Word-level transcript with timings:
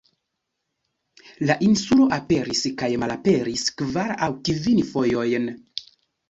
La 1.49 1.57
insulo 1.67 2.07
aperis 2.17 2.63
kaj 2.83 2.89
malaperis 3.03 3.67
kvar 3.83 4.15
aŭ 4.29 4.31
kvin 4.51 4.83
fojojn. 4.95 5.47